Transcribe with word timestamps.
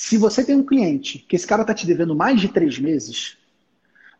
Se 0.00 0.16
você 0.16 0.42
tem 0.42 0.56
um 0.56 0.64
cliente 0.64 1.18
que 1.18 1.36
esse 1.36 1.46
cara 1.46 1.60
está 1.60 1.74
te 1.74 1.86
devendo 1.86 2.16
mais 2.16 2.40
de 2.40 2.48
três 2.48 2.78
meses, 2.78 3.36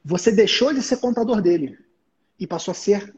você 0.04 0.30
deixou 0.30 0.74
de 0.74 0.82
ser 0.82 0.98
contador 0.98 1.40
dele 1.40 1.78
e 2.38 2.46
passou 2.46 2.72
a 2.72 2.74
ser 2.74 3.14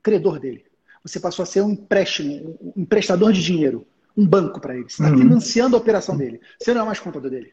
credor 0.00 0.38
dele. 0.38 0.64
Você 1.02 1.18
passou 1.18 1.42
a 1.42 1.46
ser 1.46 1.62
um 1.62 1.70
empréstimo, 1.70 2.56
um 2.76 2.82
emprestador 2.82 3.32
de 3.32 3.42
dinheiro, 3.42 3.84
um 4.16 4.24
banco 4.24 4.60
para 4.60 4.76
ele. 4.76 4.84
Você 4.84 5.02
está 5.02 5.10
uhum. 5.10 5.22
financiando 5.22 5.74
a 5.74 5.80
operação 5.80 6.16
dele. 6.16 6.40
Você 6.56 6.72
não 6.72 6.82
é 6.82 6.84
mais 6.84 7.00
contador 7.00 7.28
dele. 7.28 7.52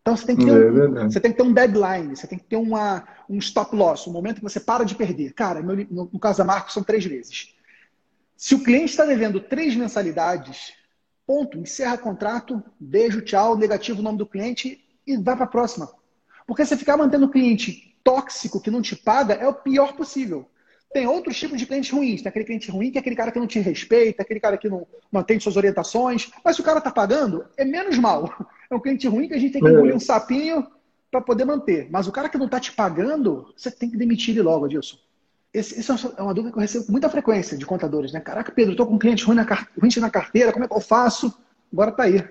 Então 0.00 0.16
você 0.16 0.24
tem 0.24 0.34
que 0.34 0.46
ter, 0.46 0.50
um, 0.50 0.98
é 0.98 1.04
você 1.04 1.20
tem 1.20 1.32
que 1.32 1.36
ter 1.36 1.44
um 1.44 1.52
deadline, 1.52 2.16
você 2.16 2.26
tem 2.26 2.38
que 2.38 2.46
ter 2.46 2.56
uma, 2.56 3.06
um 3.28 3.36
stop 3.36 3.76
loss, 3.76 4.06
um 4.06 4.12
momento 4.12 4.36
que 4.36 4.42
você 4.42 4.58
para 4.58 4.84
de 4.84 4.94
perder. 4.94 5.34
Cara, 5.34 5.62
meu, 5.62 5.76
no, 5.90 6.08
no 6.10 6.18
caso 6.18 6.38
da 6.38 6.44
Marco, 6.44 6.72
são 6.72 6.82
três 6.82 7.04
meses. 7.04 7.54
Se 8.38 8.54
o 8.54 8.64
cliente 8.64 8.92
está 8.92 9.04
devendo 9.04 9.38
três 9.38 9.76
mensalidades, 9.76 10.80
ponto, 11.26 11.58
encerra 11.58 11.98
contrato, 11.98 12.62
beijo, 12.78 13.22
tchau, 13.22 13.56
negativo 13.56 14.00
o 14.00 14.02
nome 14.02 14.18
do 14.18 14.26
cliente 14.26 14.84
e 15.06 15.16
vai 15.16 15.34
para 15.34 15.44
a 15.44 15.48
próxima. 15.48 15.90
Porque 16.46 16.64
você 16.64 16.76
ficar 16.76 16.96
mantendo 16.96 17.26
o 17.26 17.30
cliente 17.30 17.96
tóxico 18.02 18.60
que 18.60 18.70
não 18.70 18.82
te 18.82 18.96
paga 18.96 19.34
é 19.34 19.46
o 19.46 19.54
pior 19.54 19.94
possível. 19.94 20.48
Tem 20.92 21.06
outros 21.06 21.38
tipos 21.38 21.58
de 21.58 21.66
clientes 21.66 21.90
ruins. 21.90 22.20
Tem 22.20 22.28
aquele 22.28 22.44
cliente 22.44 22.70
ruim 22.70 22.90
que 22.90 22.98
é 22.98 23.00
aquele 23.00 23.16
cara 23.16 23.32
que 23.32 23.38
não 23.38 23.46
te 23.46 23.58
respeita, 23.58 24.22
aquele 24.22 24.40
cara 24.40 24.58
que 24.58 24.68
não 24.68 24.86
mantém 25.10 25.40
suas 25.40 25.56
orientações. 25.56 26.30
Mas 26.44 26.56
se 26.56 26.62
o 26.62 26.64
cara 26.64 26.78
está 26.78 26.90
pagando, 26.90 27.46
é 27.56 27.64
menos 27.64 27.98
mal. 27.98 28.28
É 28.70 28.74
um 28.74 28.80
cliente 28.80 29.06
ruim 29.06 29.28
que 29.28 29.34
a 29.34 29.38
gente 29.38 29.52
tem 29.52 29.60
que 29.60 29.68
é. 29.68 29.70
engolir 29.70 29.94
um 29.94 30.00
sapinho 30.00 30.66
para 31.10 31.20
poder 31.20 31.44
manter. 31.44 31.90
Mas 31.90 32.08
o 32.08 32.12
cara 32.12 32.30
que 32.30 32.38
não 32.38 32.46
está 32.46 32.58
te 32.58 32.72
pagando, 32.72 33.52
você 33.54 33.70
tem 33.70 33.90
que 33.90 33.98
demitir 33.98 34.30
ele 34.30 34.40
logo, 34.40 34.64
Adilson. 34.64 34.96
Esse, 35.52 35.78
essa 35.78 36.14
é 36.16 36.22
uma 36.22 36.32
dúvida 36.32 36.52
que 36.52 36.58
eu 36.58 36.62
recebo 36.62 36.86
com 36.86 36.92
muita 36.92 37.10
frequência 37.10 37.58
de 37.58 37.66
contadores, 37.66 38.12
né? 38.12 38.20
Caraca, 38.20 38.50
Pedro, 38.50 38.72
estou 38.72 38.86
com 38.86 38.94
um 38.94 38.98
cliente 38.98 39.24
ruim 39.24 39.36
na, 39.36 39.42
ruim 39.42 39.90
na 39.98 40.10
carteira, 40.10 40.52
como 40.52 40.64
é 40.64 40.68
que 40.68 40.74
eu 40.74 40.80
faço? 40.80 41.32
Agora 41.70 41.92
tá 41.92 42.04
aí. 42.04 42.24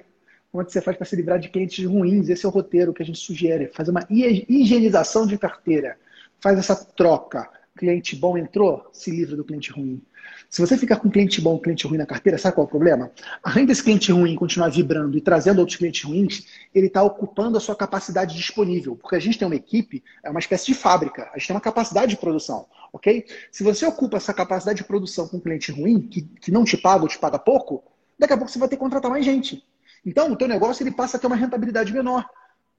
Como 0.52 0.62
é 0.62 0.66
que 0.66 0.72
você 0.72 0.82
faz 0.82 0.98
para 0.98 1.06
se 1.06 1.16
livrar 1.16 1.40
de 1.40 1.50
clientes 1.50 1.86
ruins? 1.86 2.30
Esse 2.30 2.46
é 2.46 2.50
o 2.50 2.52
roteiro 2.52 2.94
que 2.94 3.04
a 3.04 3.06
gente 3.06 3.20
sugere. 3.20 3.68
Fazer 3.68 3.92
uma 3.92 4.06
higienização 4.10 5.26
de 5.26 5.38
carteira. 5.38 5.98
Faz 6.40 6.58
essa 6.58 6.76
troca 6.76 7.48
cliente 7.78 8.16
bom 8.16 8.38
entrou, 8.38 8.88
se 8.92 9.10
livra 9.10 9.36
do 9.36 9.44
cliente 9.44 9.72
ruim. 9.72 10.02
Se 10.50 10.62
você 10.62 10.78
ficar 10.78 10.98
com 10.98 11.10
cliente 11.10 11.42
bom 11.42 11.58
e 11.58 11.62
cliente 11.62 11.88
ruim 11.88 11.98
na 11.98 12.06
carteira, 12.06 12.38
sabe 12.38 12.56
qual 12.56 12.66
é 12.66 12.68
o 12.68 12.70
problema? 12.70 13.12
Além 13.42 13.66
desse 13.66 13.84
cliente 13.84 14.12
ruim 14.12 14.36
continuar 14.36 14.70
vibrando 14.70 15.18
e 15.18 15.22
trazendo 15.22 15.60
outros 15.60 15.78
clientes 15.78 16.04
ruins, 16.04 16.46
ele 16.76 16.88
está 16.88 17.02
ocupando 17.02 17.58
a 17.58 17.60
sua 17.60 17.76
capacidade 17.76 18.36
disponível. 18.36 18.96
Porque 18.96 19.16
a 19.16 19.20
gente 19.20 19.40
tem 19.40 19.48
uma 19.48 19.56
equipe, 19.56 20.04
é 20.24 20.30
uma 20.30 20.40
espécie 20.40 20.68
de 20.68 20.74
fábrica, 20.76 21.30
a 21.34 21.38
gente 21.38 21.48
tem 21.48 21.56
uma 21.56 21.62
capacidade 21.62 22.12
de 22.12 22.18
produção, 22.18 22.68
ok? 22.92 23.26
Se 23.52 23.64
você 23.64 23.86
ocupa 23.86 24.18
essa 24.18 24.34
capacidade 24.34 24.78
de 24.78 24.84
produção 24.84 25.28
com 25.28 25.38
um 25.38 25.40
cliente 25.40 25.72
ruim, 25.72 26.02
que, 26.02 26.22
que 26.22 26.52
não 26.52 26.64
te 26.64 26.78
paga 26.78 27.04
ou 27.04 27.08
te 27.08 27.18
paga 27.18 27.40
pouco, 27.40 27.84
daqui 28.18 28.34
a 28.34 28.38
pouco 28.38 28.52
você 28.52 28.60
vai 28.60 28.68
ter 28.68 28.76
que 28.76 28.82
contratar 28.82 29.10
mais 29.10 29.26
gente. 29.26 29.64
Então, 30.06 30.32
o 30.32 30.36
teu 30.36 30.48
negócio 30.48 30.84
ele 30.84 30.92
passa 30.92 31.18
a 31.18 31.20
ter 31.20 31.28
uma 31.28 31.36
rentabilidade 31.36 31.94
menor. 31.94 32.28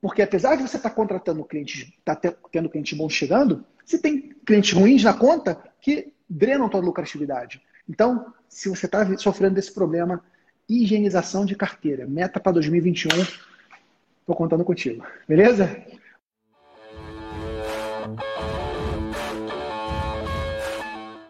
Porque 0.01 0.21
apesar 0.21 0.57
de 0.57 0.63
você 0.63 0.77
estar 0.77 0.91
tá 0.91 0.95
contratando 0.95 1.45
clientes, 1.45 1.93
estar 1.99 2.17
tá 2.17 2.35
tendo 2.51 2.69
clientes 2.69 2.99
bons 2.99 3.13
chegando, 3.13 3.65
você 3.85 3.99
tem 3.99 4.35
clientes 4.45 4.73
ruins 4.73 5.05
na 5.05 5.15
conta 5.15 5.63
que 5.81 6.13
drenam 6.29 6.69
tua 6.69 6.81
lucratividade. 6.81 7.63
Então, 7.89 8.33
se 8.49 8.69
você 8.69 8.87
está 8.87 9.17
sofrendo 9.17 9.55
desse 9.55 9.73
problema, 9.73 10.25
higienização 10.69 11.45
de 11.45 11.55
carteira, 11.55 12.07
meta 12.07 12.41
para 12.41 12.53
2021, 12.53 13.09
estou 14.21 14.35
contando 14.35 14.65
contigo. 14.65 15.05
Beleza? 15.29 15.85